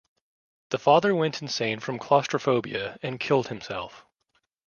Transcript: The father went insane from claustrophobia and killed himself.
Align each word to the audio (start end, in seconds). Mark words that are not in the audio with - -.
The 0.71 0.79
father 0.79 1.13
went 1.13 1.43
insane 1.43 1.79
from 1.79 1.99
claustrophobia 1.99 2.97
and 3.03 3.19
killed 3.19 3.49
himself. 3.49 4.03